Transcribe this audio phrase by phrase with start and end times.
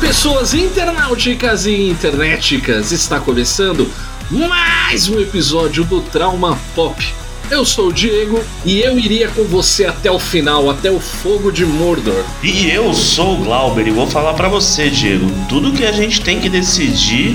[0.00, 3.90] pessoas internauticas e internéticas, está começando
[4.30, 7.04] mais um episódio do Trauma Pop.
[7.50, 11.50] Eu sou o Diego e eu iria com você até o final, até o fogo
[11.50, 12.22] de Mordor.
[12.42, 16.20] E eu sou o Glauber e vou falar para você, Diego, tudo que a gente
[16.20, 17.34] tem que decidir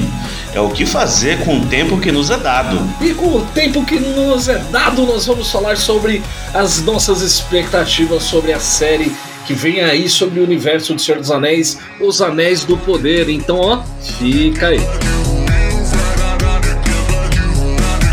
[0.53, 2.79] é o que fazer com o tempo que nos é dado.
[3.01, 8.23] E com o tempo que nos é dado, nós vamos falar sobre as nossas expectativas
[8.23, 9.11] sobre a série
[9.45, 13.29] que vem aí sobre o universo do Senhor dos Anéis, Os Anéis do Poder.
[13.29, 13.83] Então, ó,
[14.19, 14.79] fica aí.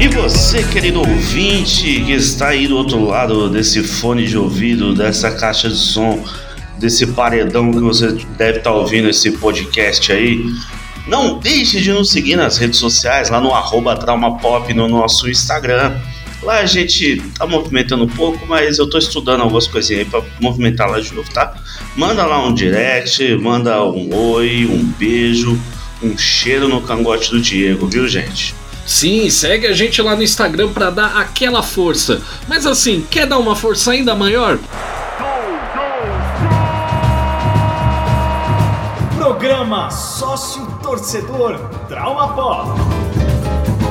[0.01, 5.31] E você, querido ouvinte, que está aí do outro lado desse fone de ouvido, dessa
[5.31, 6.25] caixa de som,
[6.79, 10.43] desse paredão que você deve estar ouvindo esse podcast aí,
[11.07, 15.95] não deixe de nos seguir nas redes sociais, lá no arroba traumapop no nosso Instagram.
[16.43, 20.23] Lá a gente tá movimentando um pouco, mas eu tô estudando algumas coisinhas aí pra
[20.41, 21.55] movimentar lá de novo, tá?
[21.95, 25.61] Manda lá um direct, manda um oi, um beijo,
[26.03, 28.55] um cheiro no cangote do Diego, viu, gente?
[28.87, 32.23] Sim, segue a gente lá no Instagram para dar aquela força.
[32.49, 34.59] Mas assim, quer dar uma força ainda maior?
[39.15, 42.90] Programa Sócio Torcedor Trauma Pop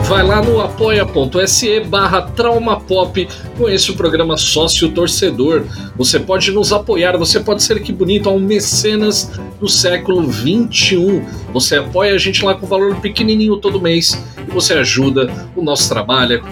[0.09, 5.65] vai lá no apoia.se barra traumapop, conheça o programa Sócio Torcedor.
[5.95, 11.23] Você pode nos apoiar, você pode ser que bonito, um mecenas do século 21.
[11.53, 15.87] Você apoia a gente lá com valor pequenininho todo mês e você ajuda o nosso
[15.87, 16.43] trabalho,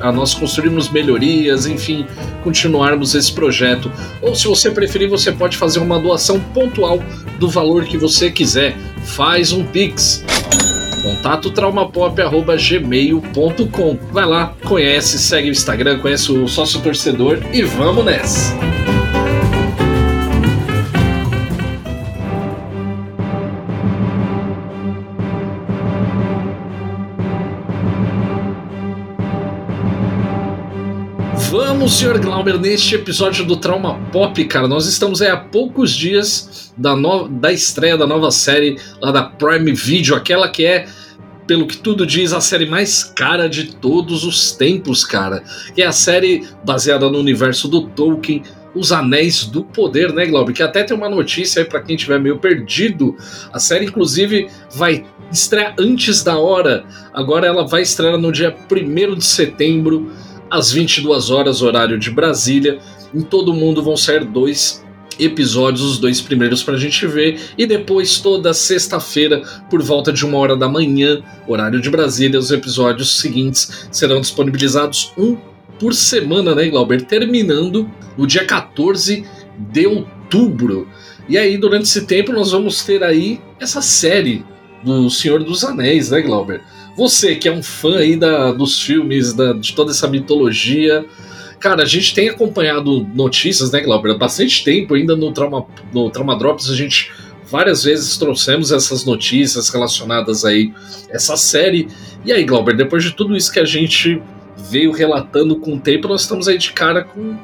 [0.00, 2.06] a nós construirmos melhorias, enfim,
[2.44, 3.90] continuarmos esse projeto.
[4.22, 7.02] Ou se você preferir, você pode fazer uma doação pontual
[7.40, 8.76] do valor que você quiser.
[9.02, 10.24] Faz um Pix
[11.02, 13.98] Contato traumapop.gmail.com.
[14.12, 18.79] Vai lá, conhece, segue o Instagram, conhece o sócio torcedor e vamos nessa!
[31.90, 36.94] Senhor Glauber, neste episódio do Trauma Pop, cara, nós estamos aí há poucos dias da,
[36.94, 37.26] no...
[37.26, 40.86] da estreia da nova série lá da Prime Video, aquela que é,
[41.48, 45.42] pelo que tudo diz, a série mais cara de todos os tempos, cara.
[45.76, 50.52] É a série baseada no universo do Tolkien, Os Anéis do Poder, né, Glauber?
[50.52, 53.16] Que até tem uma notícia aí para quem estiver meio perdido.
[53.52, 56.84] A série, inclusive, vai estrear antes da hora.
[57.12, 60.08] Agora ela vai estrear no dia 1 de setembro
[60.50, 62.78] às 22 horas, horário de Brasília.
[63.14, 64.84] Em todo mundo vão sair dois
[65.18, 70.24] episódios, os dois primeiros para a gente ver, e depois toda sexta-feira, por volta de
[70.24, 75.36] uma hora da manhã, horário de Brasília, os episódios seguintes serão disponibilizados um
[75.78, 77.02] por semana, né, Glauber?
[77.02, 79.24] Terminando no dia 14
[79.58, 80.88] de outubro.
[81.28, 84.44] E aí, durante esse tempo, nós vamos ter aí essa série
[84.82, 86.62] do Senhor dos Anéis, né, Glauber?
[86.96, 91.04] Você que é um fã aí da, dos filmes, da, de toda essa mitologia.
[91.58, 94.12] Cara, a gente tem acompanhado notícias, né, Glauber?
[94.12, 97.10] Há bastante tempo ainda no Trauma, no Trauma Drops a gente
[97.50, 100.72] várias vezes trouxemos essas notícias relacionadas aí
[101.08, 101.88] essa série.
[102.24, 104.22] E aí, Glauber, depois de tudo isso que a gente
[104.70, 107.36] veio relatando com o tempo, nós estamos aí de cara com,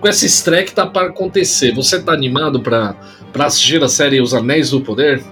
[0.00, 1.74] com essa estreia que tá para acontecer.
[1.74, 2.96] Você tá animado para
[3.34, 5.22] assistir a série Os Anéis do Poder?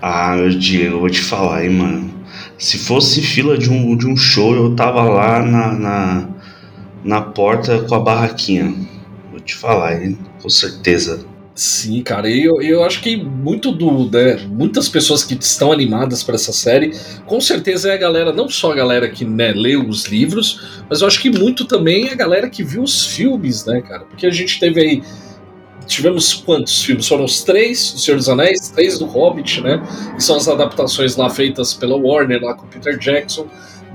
[0.00, 2.14] Ah, Diego, eu vou te falar, hein, mano.
[2.58, 6.28] Se fosse fila de um, de um show, eu tava lá na, na,
[7.04, 8.74] na porta com a barraquinha.
[9.30, 10.18] Vou te falar, hein?
[10.40, 11.26] Com certeza.
[11.54, 14.10] Sim, cara, eu, eu acho que muito do.
[14.10, 16.92] Né, muitas pessoas que estão animadas para essa série,
[17.26, 21.00] com certeza é a galera, não só a galera que né, leu os livros, mas
[21.00, 24.04] eu acho que muito também é a galera que viu os filmes, né, cara?
[24.04, 25.02] Porque a gente teve aí
[25.86, 27.06] tivemos quantos filmes?
[27.06, 29.82] Foram os três do Senhor dos Anéis, três do Hobbit, né?
[30.14, 33.46] Que são as adaptações lá feitas pela Warner, lá com Peter Jackson,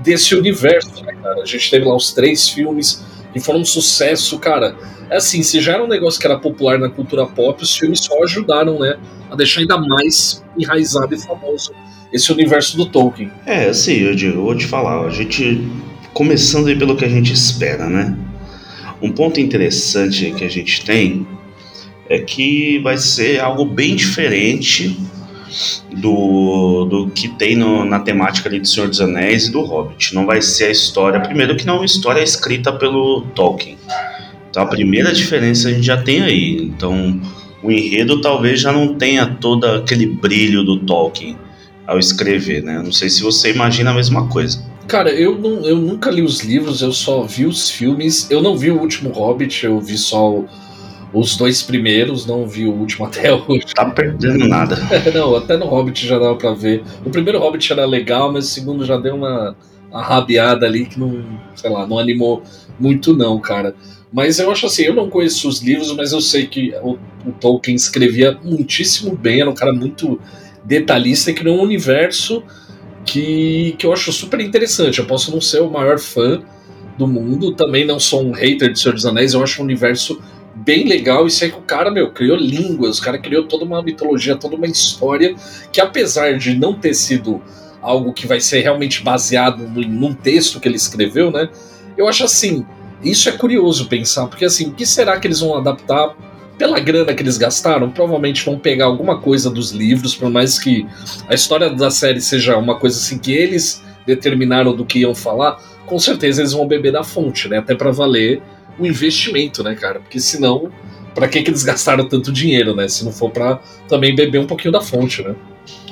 [0.02, 1.42] desse universo, né, cara?
[1.42, 4.76] A gente teve lá os três filmes que foram um sucesso, cara.
[5.08, 8.00] É assim, se já era um negócio que era popular na cultura pop, os filmes
[8.00, 8.96] só ajudaram, né?
[9.30, 11.72] A deixar ainda mais enraizado e famoso
[12.12, 13.30] esse universo do Tolkien.
[13.46, 15.68] É, assim, eu, digo, eu vou te falar, a gente.
[16.12, 18.16] Começando aí pelo que a gente espera, né?
[19.00, 21.26] Um ponto interessante que a gente tem
[22.10, 24.98] é que vai ser algo bem diferente
[25.96, 30.12] do, do que tem no, na temática ali do Senhor dos Anéis e do Hobbit.
[30.12, 33.78] Não vai ser a história, primeiro que não é uma história escrita pelo Tolkien.
[34.50, 36.56] Então a primeira diferença a gente já tem aí.
[36.60, 37.20] Então
[37.62, 41.38] o enredo talvez já não tenha todo aquele brilho do Tolkien
[41.86, 42.80] ao escrever, né?
[42.82, 44.64] Não sei se você imagina a mesma coisa.
[44.88, 48.28] Cara, eu, não, eu nunca li os livros, eu só vi os filmes.
[48.28, 50.48] Eu não vi o último Hobbit, eu vi só o,
[51.12, 53.66] os dois primeiros, não vi o último até hoje.
[53.74, 54.76] Tá perdendo nada.
[55.14, 56.82] não, até no Hobbit já dava pra ver.
[57.04, 59.56] O primeiro Hobbit era legal, mas o segundo já deu uma,
[59.90, 61.24] uma rabiada ali que não,
[61.54, 62.42] sei lá, não animou
[62.78, 63.74] muito não, cara.
[64.12, 67.32] Mas eu acho assim, eu não conheço os livros, mas eu sei que o, o
[67.32, 70.20] Tolkien escrevia muitíssimo bem, era um cara muito
[70.64, 72.42] detalhista e criou um universo
[73.04, 74.98] que, que eu acho super interessante.
[74.98, 76.42] Eu posso não ser o maior fã
[76.98, 80.20] do mundo, também não sou um hater de Senhor dos Anéis, eu acho um universo
[80.64, 81.26] bem legal.
[81.26, 84.56] E sei que o cara, meu, criou línguas, o cara criou toda uma mitologia, toda
[84.56, 85.34] uma história
[85.72, 87.42] que, apesar de não ter sido
[87.82, 91.48] algo que vai ser realmente baseado num texto que ele escreveu, né?
[91.96, 92.64] Eu acho assim,
[93.02, 96.14] isso é curioso pensar, porque assim, o que será que eles vão adaptar
[96.58, 97.90] pela grana que eles gastaram?
[97.90, 100.86] Provavelmente vão pegar alguma coisa dos livros, por mais que
[101.26, 105.58] a história da série seja uma coisa assim que eles determinaram do que iam falar,
[105.86, 107.58] com certeza eles vão beber da fonte, né?
[107.58, 108.42] Até para valer
[108.80, 110.00] o investimento, né, cara?
[110.00, 110.70] Porque senão,
[111.14, 112.88] para que, que eles gastaram tanto dinheiro, né?
[112.88, 115.34] Se não for para também beber um pouquinho da fonte, né?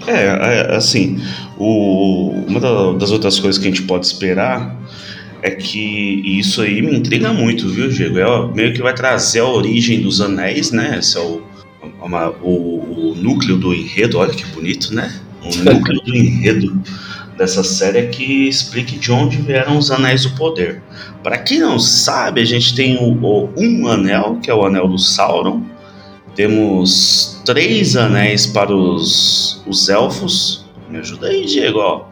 [0.07, 1.21] É, é assim,
[1.59, 2.61] o, uma
[2.95, 4.77] das outras coisas que a gente pode esperar
[5.43, 8.19] é que isso aí me intriga muito, viu, Diego?
[8.19, 10.97] É, meio que vai trazer a origem dos anéis, né?
[10.99, 11.43] Esse é o,
[12.03, 15.13] uma, o, o núcleo do enredo, olha que bonito, né?
[15.43, 16.83] O núcleo do enredo
[17.39, 20.83] dessa série é que explique de onde vieram os anéis do poder.
[21.23, 24.89] Para quem não sabe, a gente tem o, o, um anel, que é o anel
[24.89, 25.63] do Sauron.
[26.35, 30.67] Temos três anéis para os, os elfos.
[30.91, 32.09] Me ajuda aí, Diego, ó.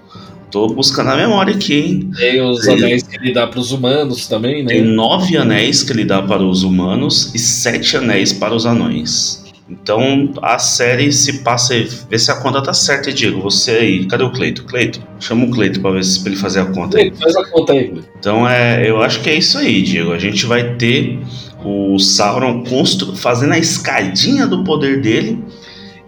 [0.51, 2.11] Tô buscando a memória aqui, hein?
[2.17, 4.75] Tem os anéis que ele dá para os humanos também, né?
[4.75, 9.45] Tem nove anéis que ele dá para os humanos e sete anéis para os anões.
[9.69, 11.75] Então a série se passa.
[12.09, 13.41] Vê se a conta tá certa, Diego.
[13.41, 14.07] Você aí.
[14.07, 14.65] Cadê o Cleito?
[14.65, 17.13] Cleito, chama o Cleito pra ver se pra ele fazer a conta aí.
[17.21, 18.09] Faz a conta aí, Cleito.
[18.19, 20.13] Então é, eu acho que é isso aí, Diego.
[20.13, 21.19] A gente vai ter
[21.65, 23.17] o Sauron constru...
[23.17, 25.43] fazendo a escadinha do poder dele.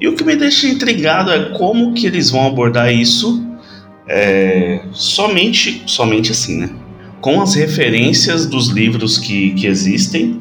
[0.00, 3.44] E o que me deixa intrigado é como que eles vão abordar isso
[4.08, 6.70] é, somente, somente assim, né?
[7.20, 10.40] Com as referências dos livros que, que existem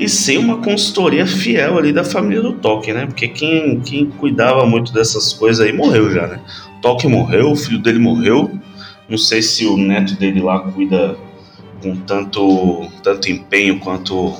[0.00, 3.06] e ser uma consultoria fiel ali da família do Tolkien, né?
[3.06, 6.40] Porque quem, quem cuidava muito dessas coisas aí morreu já, né?
[6.80, 8.50] Tolkien morreu, o filho dele morreu.
[9.06, 11.18] Não sei se o neto dele lá cuida
[11.82, 14.34] com tanto, tanto empenho quanto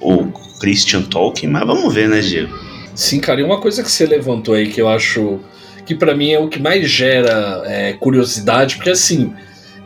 [0.00, 0.26] o
[0.60, 2.56] Christian Tolkien, mas vamos ver, né, Diego?
[2.94, 5.40] Sim, cara, e uma coisa que você levantou aí que eu acho
[5.84, 9.32] que para mim é o que mais gera é, curiosidade, porque assim,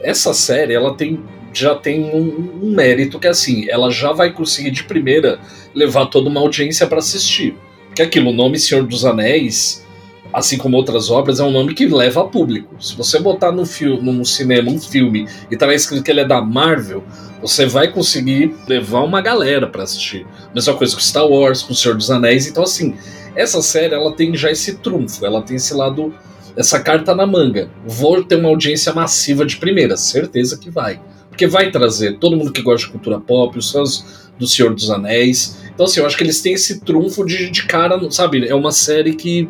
[0.03, 1.21] essa série ela tem
[1.59, 5.39] já tem um, um, mérito que assim, ela já vai conseguir de primeira
[5.75, 7.57] levar toda uma audiência para assistir.
[7.87, 9.87] Porque aquilo, o nome Senhor dos Anéis,
[10.33, 12.75] assim como outras obras, é um nome que leva a público.
[12.79, 16.27] Se você botar no, filme, no cinema um filme e tá escrito que ele é
[16.27, 17.03] da Marvel,
[17.41, 20.27] você vai conseguir levar uma galera para assistir.
[20.55, 22.47] Mesma coisa com Star Wars, com o Senhor dos Anéis.
[22.47, 22.95] Então, assim,
[23.35, 26.13] essa série ela tem já esse trunfo, ela tem esse lado,
[26.57, 27.71] essa carta na manga.
[27.87, 31.01] Vou ter uma audiência massiva de primeira, certeza que vai.
[31.37, 34.89] Porque vai trazer todo mundo que gosta de cultura pop, os fãs do Senhor dos
[34.89, 35.59] Anéis.
[35.75, 38.49] Então, assim, eu acho que eles têm esse trunfo de, de cara, sabe?
[38.49, 39.47] É uma série que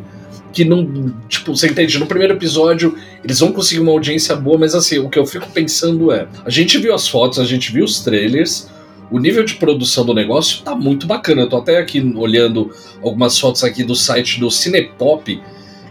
[0.51, 1.13] que não.
[1.29, 1.97] Tipo, você entende?
[1.97, 5.49] No primeiro episódio eles vão conseguir uma audiência boa, mas assim, o que eu fico
[5.51, 8.67] pensando é: a gente viu as fotos, a gente viu os trailers,
[9.09, 11.43] o nível de produção do negócio tá muito bacana.
[11.43, 12.69] Eu tô até aqui olhando
[13.01, 15.41] algumas fotos aqui do site do Cinepop,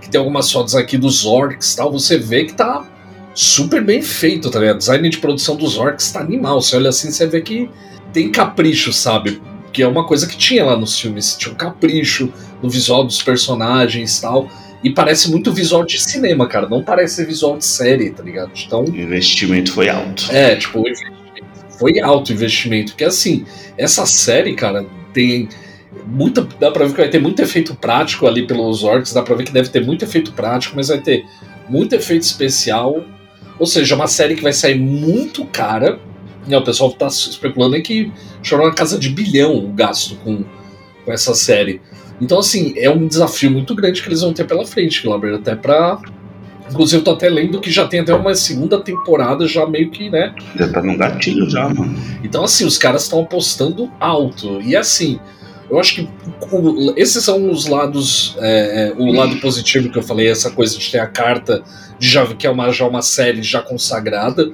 [0.02, 1.90] que tem algumas fotos aqui dos orcs tal.
[1.90, 2.87] Você vê que tá
[3.37, 4.78] super bem feito, tá ligado?
[4.78, 6.61] Design de produção dos orcs tá animal.
[6.61, 7.69] Você olha assim, você vê que
[8.12, 9.40] tem capricho, sabe?
[9.73, 11.37] Que é uma coisa que tinha lá nos filmes.
[11.37, 14.49] Tinha um capricho no visual dos personagens e tal.
[14.83, 16.66] E parece muito visual de cinema, cara.
[16.66, 18.52] Não parece visual de série, tá ligado?
[18.57, 18.85] Então.
[18.85, 20.28] O investimento foi alto.
[20.31, 20.83] É, tipo,
[21.78, 22.93] foi alto investimento.
[22.93, 23.45] Porque assim,
[23.76, 25.49] essa série, cara, tem
[26.07, 26.47] muita.
[26.59, 29.45] Dá pra ver que vai ter muito efeito prático ali pelos orcs, dá pra ver
[29.45, 31.26] que deve ter muito efeito prático, mas vai ter
[31.69, 33.05] muito efeito especial.
[33.58, 35.98] Ou seja, uma série que vai sair muito cara.
[36.46, 40.44] Né, o pessoal tá especulando aí que chorou na casa de bilhão o gasto com,
[41.04, 41.80] com essa série.
[42.20, 45.54] Então, assim, é um desafio muito grande que eles vão ter pela frente, Glauber, até
[45.54, 46.00] pra
[46.70, 50.10] Inclusive, eu tô até lendo que já tem até uma segunda temporada, já meio que,
[50.10, 50.34] né?
[50.56, 51.96] Já tá no gatilho já, mano.
[52.25, 54.60] Então, assim, os caras estão apostando alto.
[54.62, 55.20] E assim,
[55.70, 56.08] eu acho que
[56.96, 58.37] esses são os lados.
[58.38, 61.62] É, é, o lado positivo que eu falei, essa coisa de ter a carta
[61.99, 64.52] de já que é uma, já uma série já consagrada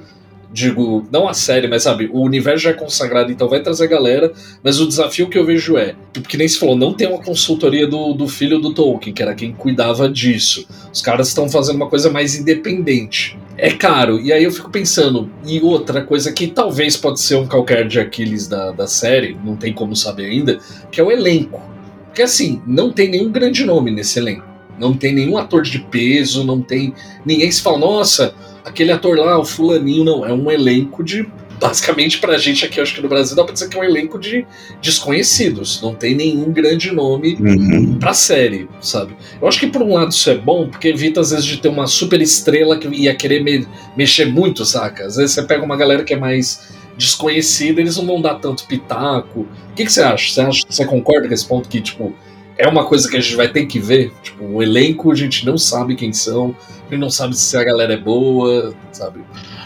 [0.53, 4.31] digo, não a série, mas sabe, o universo já é consagrado, então vai trazer galera,
[4.63, 7.87] mas o desafio que eu vejo é, porque nem se falou, não tem uma consultoria
[7.87, 10.67] do, do filho do Tolkien, que era quem cuidava disso.
[10.93, 13.35] Os caras estão fazendo uma coisa mais independente.
[13.57, 14.19] é caro.
[14.19, 17.99] E aí eu fico pensando, e outra coisa que talvez pode ser um qualquer de
[17.99, 20.59] Aquiles da, da série, não tem como saber ainda,
[20.91, 21.61] que é o elenco.
[22.05, 24.45] Porque assim, não tem nenhum grande nome nesse elenco.
[24.77, 26.93] Não tem nenhum ator de peso, não tem.
[27.25, 30.25] Ninguém se fala, nossa, aquele ator lá, o fulaninho, não.
[30.25, 31.25] É um elenco de
[31.59, 34.19] basicamente pra gente aqui, acho que no Brasil, dá pra dizer que é um elenco
[34.19, 34.45] de
[34.81, 35.81] desconhecidos.
[35.81, 37.97] Não tem nenhum grande nome Uhum.
[37.99, 39.15] pra série, sabe?
[39.41, 41.69] Eu acho que por um lado isso é bom, porque evita às vezes de ter
[41.69, 43.65] uma super estrela que ia querer me-
[43.95, 45.05] mexer muito, saca?
[45.05, 48.65] Às vezes você pega uma galera que é mais desconhecida, eles não vão dar tanto
[48.65, 49.41] pitaco.
[49.41, 50.33] O que, que você acha?
[50.33, 52.13] Você acha você concorda com esse ponto que, tipo,
[52.57, 54.11] é uma coisa que a gente vai ter que ver?
[54.21, 56.55] Tipo, o elenco a gente não sabe quem são,
[56.87, 59.21] a gente não sabe se a galera é boa, sabe?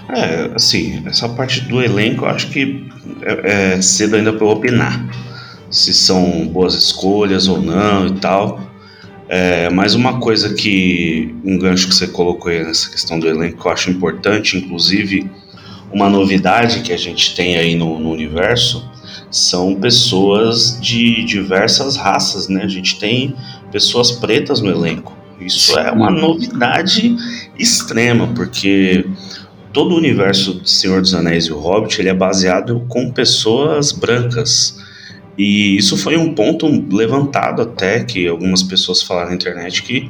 [0.10, 2.88] É, assim, essa parte do elenco eu acho que
[3.22, 5.06] é, é cedo ainda para eu opinar.
[5.70, 8.62] Se são boas escolhas ou não e tal.
[9.27, 11.36] É, mas uma coisa que.
[11.44, 15.29] Um gancho que você colocou aí nessa questão do elenco que eu acho importante, inclusive
[15.91, 18.89] uma novidade que a gente tem aí no, no universo
[19.29, 22.63] são pessoas de diversas raças, né?
[22.63, 23.36] A gente tem
[23.72, 25.15] pessoas pretas no elenco.
[25.39, 27.15] Isso é uma novidade
[27.58, 29.06] extrema, porque
[29.72, 33.91] todo o universo do Senhor dos Anéis e o Hobbit ele é baseado com pessoas
[33.91, 34.79] brancas.
[35.38, 40.10] E isso foi um ponto levantado até que algumas pessoas falaram na internet que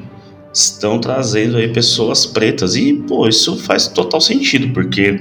[0.53, 2.75] estão trazendo aí pessoas pretas.
[2.77, 5.19] E, pô, isso faz total sentido, porque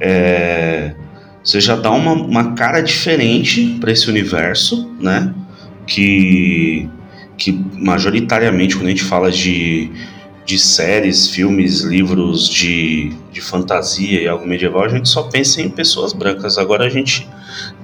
[0.00, 0.94] é,
[1.42, 5.32] você já dá uma, uma cara diferente para esse universo, né?
[5.86, 6.88] Que,
[7.38, 9.90] que majoritariamente, quando a gente fala de,
[10.44, 15.68] de séries, filmes, livros de, de fantasia e algo medieval, a gente só pensa em
[15.68, 16.58] pessoas brancas.
[16.58, 17.28] Agora a gente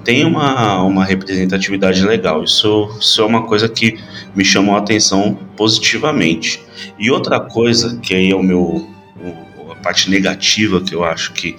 [0.03, 2.43] tem uma, uma representatividade legal.
[2.43, 3.97] Isso, isso é uma coisa que
[4.35, 6.61] me chamou a atenção positivamente.
[6.97, 8.89] E outra coisa, que aí é o meu
[9.71, 11.55] a parte negativa que eu acho que,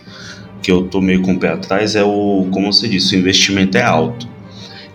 [0.64, 3.76] que eu tô meio com o pé atrás, é o, como você disse, o investimento
[3.76, 4.26] é alto.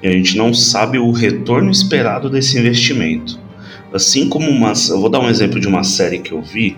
[0.02, 3.40] E a gente não sabe o retorno esperado desse investimento.
[3.94, 4.74] Assim como uma.
[4.90, 6.76] Eu vou dar um exemplo de uma série que eu vi,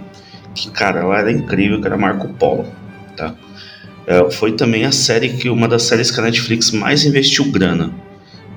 [0.53, 2.65] que, cara, ela era incrível, que era Marco Polo.
[3.15, 3.33] Tá?
[4.05, 5.49] É, foi também a série que.
[5.49, 7.93] Uma das séries que a Netflix mais investiu grana.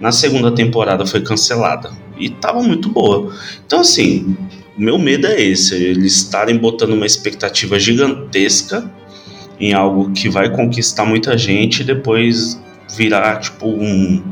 [0.01, 1.93] Na segunda temporada foi cancelada.
[2.19, 3.33] E tava muito boa.
[3.65, 4.37] Então, assim,
[4.77, 8.91] meu medo é esse: eles estarem botando uma expectativa gigantesca
[9.59, 12.61] em algo que vai conquistar muita gente e depois
[12.97, 14.23] virar, tipo, um.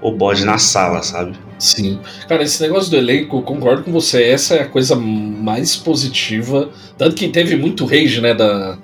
[0.00, 1.32] O bode na sala, sabe?
[1.58, 1.98] Sim.
[2.28, 6.68] Cara, esse negócio do elenco, concordo com você, essa é a coisa mais positiva.
[6.98, 8.76] Tanto que teve muito rage, né, da,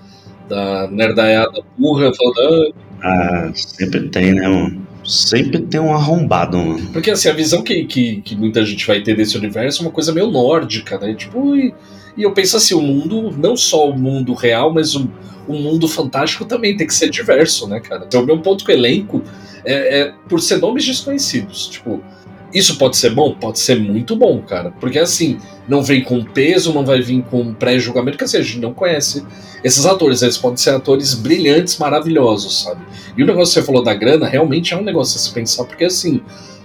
[0.49, 2.75] da nerdaiada burra, falando.
[3.03, 4.87] "Ah", Ah, sempre tem, né, mano?
[5.05, 6.89] Sempre tem um arrombado, mano.
[6.93, 9.93] Porque assim, a visão que, que, que muita gente vai ter desse universo é uma
[9.93, 11.15] coisa meio nórdica, né?
[11.15, 11.75] Tipo, e,
[12.17, 15.11] e eu penso assim, o mundo, não só o mundo real, mas o,
[15.47, 18.05] o mundo fantástico também tem que ser diverso, né, cara?
[18.07, 19.23] Então, o meu ponto com o elenco
[19.65, 21.69] é, é por ser nomes desconhecidos.
[21.69, 22.03] Tipo,
[22.53, 23.35] isso pode ser bom?
[23.35, 24.73] Pode ser muito bom, cara.
[24.81, 25.39] Porque assim,
[25.69, 29.25] não vem com peso, não vai vir com pré-julgamento, que assim, a gente não conhece
[29.63, 30.23] esses atores.
[30.23, 32.85] Eles podem ser atores brilhantes, maravilhosos, sabe?
[33.17, 35.65] E o negócio que você falou da grana, realmente é um negócio a se pensar,
[35.65, 36.21] porque assim,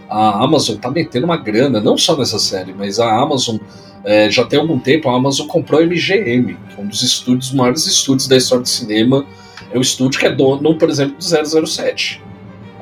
[0.09, 3.57] a Amazon tá metendo uma grana, não só nessa série, mas a Amazon.
[4.03, 7.51] é, já tem algum tempo, a Amazon comprou a MGM, que é um dos estúdios,
[7.51, 9.25] maiores estúdios da história do cinema.
[9.71, 12.21] É o estúdio que é dono, por exemplo, do 007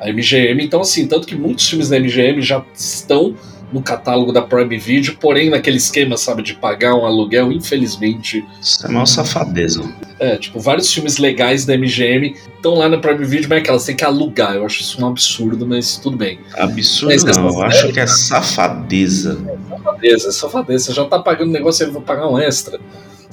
[0.00, 0.62] a MGM.
[0.62, 3.34] Então, assim, tanto que muitos filmes da MGM já estão
[3.72, 8.44] no catálogo da Prime Video, porém naquele esquema, sabe, de pagar um aluguel, infelizmente.
[8.60, 9.82] Isso é maior safadeza.
[10.18, 13.70] É, tipo, vários filmes legais da MGM estão lá na Prime Video, mas é que
[13.70, 14.54] elas têm que alugar.
[14.54, 16.38] Eu acho isso um absurdo, mas tudo bem.
[16.56, 19.38] Absurdo Mas não, eu acho que é safadeza.
[19.68, 20.84] Safadeza, safadeza.
[20.84, 22.78] Você já tá pagando negócio, eu vou pagar um extra.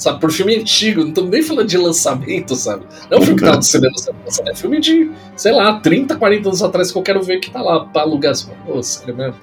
[0.02, 2.86] Sabe, por filme antigo, não estamos nem falando de lançamento, sabe?
[3.08, 3.94] Não é um filme que tá no cinema,
[4.48, 7.62] é filme de, sei lá, 30, 40 anos atrás que eu quero ver que tá
[7.62, 8.34] lá pra alugar.
[8.66, 9.36] Pô, sério mesmo?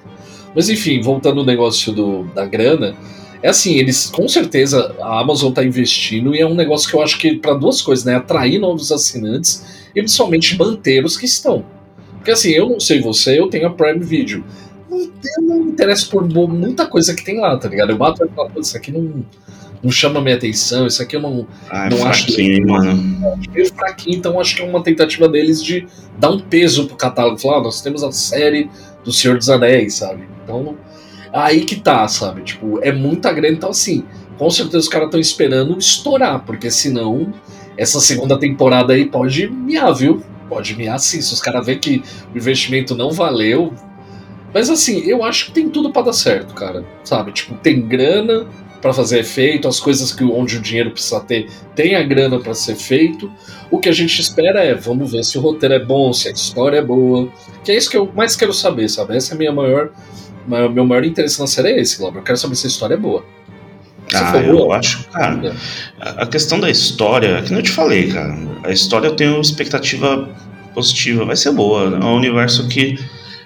[0.55, 2.95] Mas enfim, voltando ao negócio do, da grana,
[3.41, 7.01] é assim, eles com certeza a Amazon tá investindo e é um negócio que eu
[7.01, 8.15] acho que para duas coisas, né?
[8.15, 9.63] Atrair novos assinantes
[9.95, 11.63] e principalmente manter os que estão.
[12.17, 14.43] Porque assim, eu não sei você, eu tenho a Prime Video.
[14.89, 17.91] Não, eu não me interesso por muita coisa que tem lá, tá ligado?
[17.91, 19.23] Eu bato e falo, "Pô, isso aqui não,
[19.81, 23.37] não chama minha atenção, isso aqui eu não, Ah, é Não acho hein, mano.
[23.53, 25.87] meio fraquinho, então acho que é uma tentativa deles de
[26.17, 27.37] dar um peso pro catálogo.
[27.37, 28.69] Falar, ah, nós temos a série
[29.05, 30.23] do Senhor dos Anéis, sabe?
[30.49, 30.75] Então,
[31.31, 32.41] aí que tá, sabe?
[32.41, 33.55] Tipo, é muita grana.
[33.55, 34.03] Então, assim,
[34.37, 37.31] com certeza os caras estão esperando estourar, porque senão
[37.77, 40.23] essa segunda temporada aí pode miar, viu?
[40.49, 42.03] Pode miar sim, se os caras verem que
[42.33, 43.73] o investimento não valeu.
[44.51, 46.83] Mas assim, eu acho que tem tudo pra dar certo, cara.
[47.03, 47.31] Sabe?
[47.31, 48.47] Tipo, tem grana,
[48.81, 52.53] para fazer efeito, as coisas que onde o dinheiro precisa ter tem a grana para
[52.53, 53.31] ser feito.
[53.69, 56.31] O que a gente espera é, vamos ver se o roteiro é bom, se a
[56.31, 57.29] história é boa.
[57.63, 59.15] Que é isso que eu mais quero saber, sabe?
[59.15, 59.91] Essa é a minha maior,
[60.47, 62.19] meu maior interesse na série é esse, Glauber.
[62.19, 63.23] Eu quero saber se a história é boa.
[64.13, 65.55] Ah, eu boa, acho, cara.
[65.99, 68.35] A questão da história, que não te falei, cara.
[68.63, 70.29] A história eu tenho expectativa
[70.73, 71.95] positiva, vai ser boa.
[71.95, 72.97] É um universo que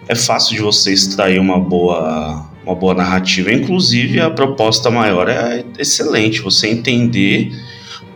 [0.07, 3.51] é fácil de você extrair uma boa uma boa narrativa.
[3.51, 6.41] Inclusive, a proposta maior é excelente.
[6.41, 7.51] Você entender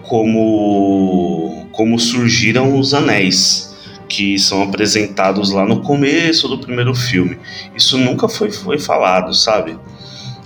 [0.03, 3.66] como, como surgiram os anéis
[4.07, 7.37] que são apresentados lá no começo do primeiro filme.
[7.75, 9.77] Isso nunca foi, foi falado, sabe?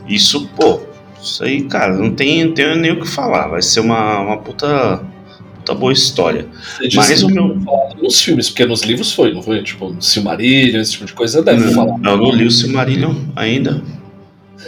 [0.08, 0.82] Isso, pô,
[1.22, 3.48] isso aí, cara, não tem, não tem nem o que falar.
[3.48, 5.02] Vai ser uma, uma puta,
[5.56, 6.48] puta boa história.
[6.96, 7.58] Mas o meu.
[8.02, 9.64] Nos filmes, porque nos livros foi, não foi?
[9.64, 11.94] Tipo, Silmarillion, esse tipo de coisa deve não, falar.
[12.04, 13.82] Eu não li o Silmarillion ainda.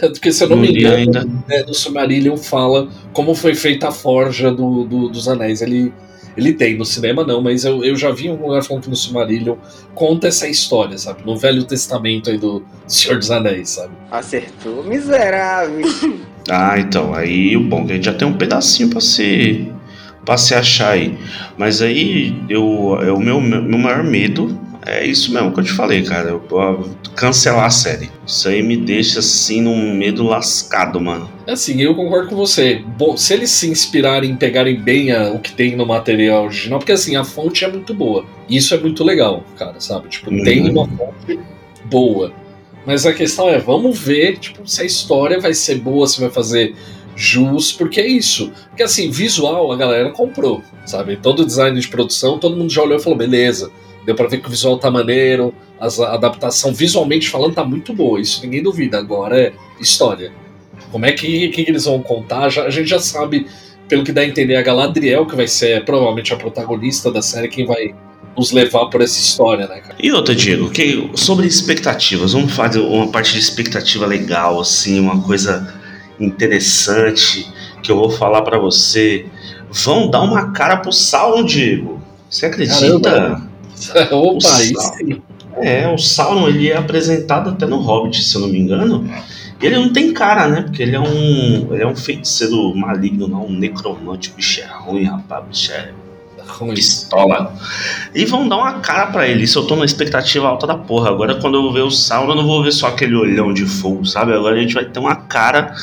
[0.00, 1.24] Porque se eu não, não me engano, ainda.
[1.24, 5.62] Né, no Silmarillion fala como foi feita a forja do, do, dos anéis.
[5.62, 5.92] Ele,
[6.36, 8.90] ele tem, no cinema não, mas eu, eu já vi em algum lugar falando que
[8.90, 9.56] no Silmarillion
[9.94, 11.24] conta essa história, sabe?
[11.24, 13.92] No Velho Testamento aí do Senhor dos Anéis, sabe?
[14.10, 15.86] Acertou, miserável.
[16.50, 19.72] ah, então, aí o bom é que a gente já tem um pedacinho pra se,
[20.24, 21.16] pra se achar aí.
[21.56, 25.72] Mas aí eu, é o meu, meu maior medo é isso mesmo que eu te
[25.72, 26.28] falei, cara.
[26.28, 28.10] Eu, eu, cancelar a série.
[28.26, 31.30] Isso aí me deixa assim num medo lascado, mano.
[31.46, 32.84] É assim, eu concordo com você.
[32.98, 36.78] Bom, se eles se inspirarem em pegarem bem a, o que tem no material original,
[36.78, 38.26] porque assim, a fonte é muito boa.
[38.48, 40.08] Isso é muito legal, cara, sabe?
[40.08, 40.44] Tipo, uhum.
[40.44, 41.40] tem uma fonte
[41.86, 42.32] boa.
[42.84, 46.28] Mas a questão é, vamos ver, tipo, se a história vai ser boa, se vai
[46.28, 46.74] fazer
[47.16, 48.52] jus, porque é isso.
[48.68, 51.16] Porque assim, visual a galera comprou, sabe?
[51.16, 53.70] Todo design de produção, todo mundo já olhou e falou, beleza
[54.04, 58.20] Deu pra ver que o visual tá maneiro, a adaptação visualmente falando tá muito boa,
[58.20, 58.98] isso ninguém duvida.
[58.98, 60.32] Agora é história.
[60.90, 62.48] Como é que, que eles vão contar?
[62.50, 63.46] Já, a gente já sabe,
[63.88, 67.48] pelo que dá a entender, a Galadriel, que vai ser provavelmente a protagonista da série,
[67.48, 67.94] quem vai
[68.36, 69.96] nos levar por essa história, né, cara?
[70.00, 75.22] E outra, Diego, que, sobre expectativas, vamos fazer uma parte de expectativa legal, assim, uma
[75.22, 75.72] coisa
[76.18, 77.48] interessante
[77.82, 79.26] que eu vou falar para você.
[79.70, 82.02] Vão dar uma cara pro Sauron, Diego.
[82.28, 83.00] Você acredita?
[83.00, 83.53] Caramba.
[84.10, 84.94] Opa, isso.
[85.56, 89.08] É, o Sauron ele é apresentado até no Hobbit, se eu não me engano.
[89.62, 90.62] Ele não tem cara, né?
[90.62, 95.04] Porque ele é um, ele é um feiticeiro maligno, não, um necromante, bicho é ruim,
[95.04, 95.90] rapaz, bicho é
[96.46, 96.74] ruim.
[96.74, 97.54] pistola.
[98.14, 99.44] E vão dar uma cara para ele.
[99.44, 101.08] Isso eu tô na expectativa alta da porra.
[101.08, 104.04] Agora, quando eu ver o Sauron, eu não vou ver só aquele olhão de fogo,
[104.04, 104.32] sabe?
[104.32, 105.74] Agora a gente vai ter uma cara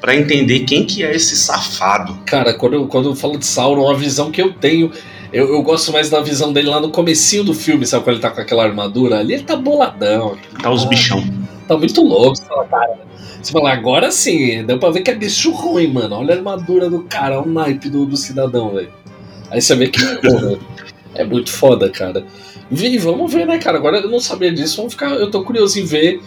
[0.00, 2.18] para entender quem que é esse safado.
[2.26, 4.90] Cara, quando eu, quando eu falo de Sauron, a visão que eu tenho
[5.32, 8.04] eu, eu, gosto mais da visão dele lá no comecinho do filme, sabe?
[8.04, 10.36] Quando ele tá com aquela armadura ali, ele tá boladão.
[10.62, 11.22] Tá os bichão.
[11.68, 12.98] Tá muito louco, você fala, cara.
[13.40, 16.16] Você fala, agora sim, deu pra ver que é bicho ruim, mano.
[16.16, 18.92] Olha a armadura do cara, o naipe do, do cidadão, velho.
[19.50, 20.58] Aí você vê que, porra,
[21.14, 22.24] é muito foda, cara.
[22.70, 23.78] Vi, vamos ver, né, cara?
[23.78, 25.12] Agora eu não sabia disso, vamos ficar.
[25.12, 26.20] Eu tô curioso em ver.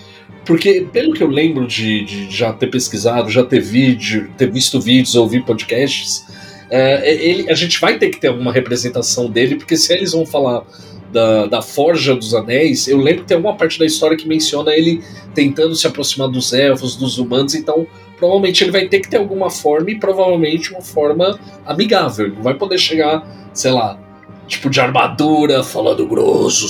[0.46, 4.80] Porque, pelo que eu lembro de, de já ter pesquisado, já ter vídeo, ter visto
[4.80, 6.26] vídeos, ouvir podcasts,
[6.69, 10.12] é, é, ele, a gente vai ter que ter alguma representação dele, porque se eles
[10.12, 10.63] vão falar
[11.12, 14.73] da, da Forja dos Anéis, eu lembro que tem alguma parte da história que menciona
[14.73, 17.86] ele tentando se aproximar dos elfos, dos humanos, então
[18.17, 22.28] provavelmente ele vai ter que ter alguma forma e provavelmente uma forma amigável.
[22.28, 23.99] Ele não vai poder chegar, sei lá,
[24.47, 26.67] tipo de armadura, falando grosso,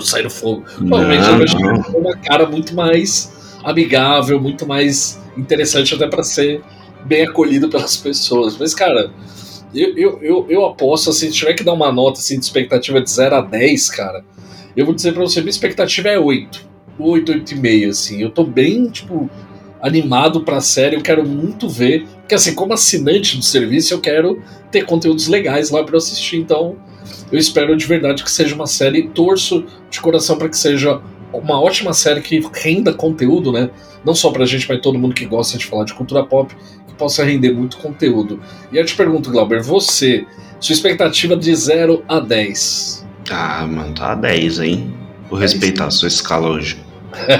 [0.00, 0.64] saindo fogo.
[0.76, 6.22] Provavelmente ele vai chegar com uma cara muito mais amigável, muito mais interessante até para
[6.22, 6.62] ser
[7.04, 8.56] bem acolhido pelas pessoas.
[8.56, 9.10] Mas, cara,
[9.74, 13.00] eu, eu, eu, eu aposto, assim, se tiver que dar uma nota assim, de expectativa
[13.00, 14.24] de 0 a 10, cara,
[14.76, 16.74] eu vou dizer pra você, minha expectativa é 8.
[16.98, 18.22] 8, 8,5, assim.
[18.22, 19.28] Eu tô bem, tipo,
[19.82, 22.06] animado pra série, eu quero muito ver.
[22.20, 26.36] Porque, assim, como assinante do serviço, eu quero ter conteúdos legais lá pra assistir.
[26.36, 26.76] Então,
[27.30, 29.08] eu espero de verdade que seja uma série.
[29.08, 31.00] Torço de coração para que seja
[31.32, 33.70] uma ótima série que renda conteúdo, né?
[34.04, 36.54] Não só pra gente, mas todo mundo que gosta de falar de cultura pop
[36.98, 38.40] possa render muito conteúdo.
[38.72, 40.26] E eu te pergunto, Glauber, você,
[40.60, 43.06] sua expectativa de 0 a 10?
[43.30, 44.94] Ah, mano, tá a 10, hein?
[45.30, 46.76] Vou respeitar a sua escala hoje.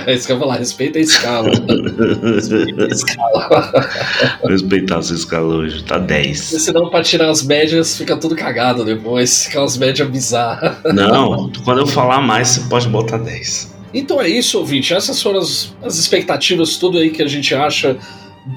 [0.07, 1.51] É isso que eu ia falar, respeita a escala.
[1.51, 3.91] respeita a escala.
[4.49, 6.39] Respeitar a sua escala hoje, tá 10.
[6.39, 10.77] Senão, pra tirar as médias, fica tudo cagado depois, aquelas médias bizarras.
[10.95, 13.75] Não, quando eu falar mais, você pode botar 10.
[13.93, 14.93] Então é isso, ouvinte.
[14.93, 17.97] Essas foram as, as expectativas, tudo aí que a gente acha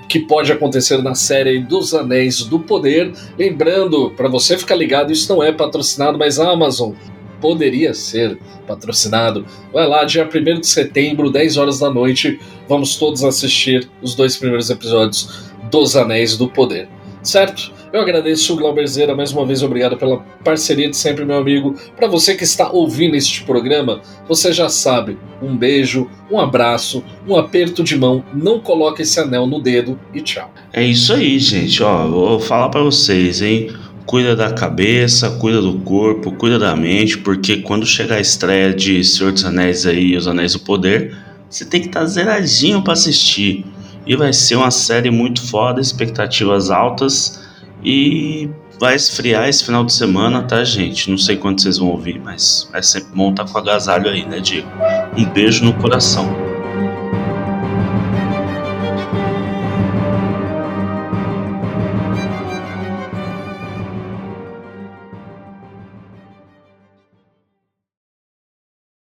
[0.07, 3.13] que pode acontecer na série dos Anéis do Poder.
[3.37, 6.93] Lembrando, para você ficar ligado, isso não é patrocinado, mas a Amazon
[7.39, 9.45] poderia ser patrocinado.
[9.71, 14.35] Vai lá, dia 1 de setembro, 10 horas da noite, vamos todos assistir os dois
[14.35, 16.89] primeiros episódios dos Anéis do Poder,
[17.27, 17.71] certo?
[17.91, 21.75] Eu agradeço o Glauberzeira mais uma vez, obrigado pela parceria de sempre, meu amigo.
[21.95, 27.35] Para você que está ouvindo este programa, você já sabe, um beijo, um abraço, um
[27.35, 30.51] aperto de mão, não coloque esse anel no dedo e tchau.
[30.73, 31.81] É isso aí, gente.
[31.81, 33.71] Ó, vou falar para vocês, hein?
[34.05, 39.03] Cuida da cabeça, cuida do corpo, cuida da mente, porque quando chegar a estreia de
[39.03, 41.15] Senhor dos Anéis aí, Os Anéis do Poder,
[41.49, 43.65] você tem que estar tá zeradinho para assistir.
[44.07, 47.45] E vai ser uma série muito foda, expectativas altas
[47.83, 51.09] e vai esfriar esse final de semana, tá, gente?
[51.09, 54.25] Não sei quando vocês vão ouvir, mas é sempre bom estar tá com agasalho aí,
[54.25, 54.69] né, Diego?
[55.17, 56.46] Um beijo no coração.